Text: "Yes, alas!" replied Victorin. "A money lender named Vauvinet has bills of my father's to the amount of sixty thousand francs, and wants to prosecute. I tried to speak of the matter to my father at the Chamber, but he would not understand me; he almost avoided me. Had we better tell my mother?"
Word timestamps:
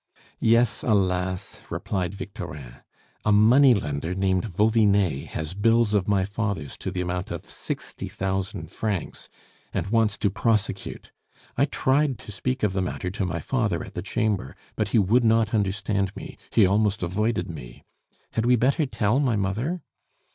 "Yes, 0.39 0.81
alas!" 0.81 1.61
replied 1.69 2.15
Victorin. 2.15 2.77
"A 3.23 3.31
money 3.31 3.75
lender 3.75 4.15
named 4.15 4.45
Vauvinet 4.45 5.27
has 5.27 5.53
bills 5.53 5.93
of 5.93 6.07
my 6.07 6.25
father's 6.25 6.75
to 6.77 6.89
the 6.89 7.01
amount 7.01 7.29
of 7.29 7.45
sixty 7.47 8.07
thousand 8.07 8.71
francs, 8.71 9.29
and 9.71 9.91
wants 9.91 10.17
to 10.17 10.31
prosecute. 10.31 11.11
I 11.55 11.65
tried 11.65 12.17
to 12.17 12.31
speak 12.31 12.63
of 12.63 12.73
the 12.73 12.81
matter 12.81 13.11
to 13.11 13.25
my 13.27 13.41
father 13.41 13.83
at 13.83 13.93
the 13.93 14.01
Chamber, 14.01 14.55
but 14.75 14.87
he 14.87 14.97
would 14.97 15.23
not 15.23 15.53
understand 15.53 16.15
me; 16.15 16.35
he 16.49 16.65
almost 16.65 17.03
avoided 17.03 17.47
me. 17.47 17.83
Had 18.31 18.47
we 18.47 18.55
better 18.55 18.87
tell 18.87 19.19
my 19.19 19.35
mother?" 19.35 19.83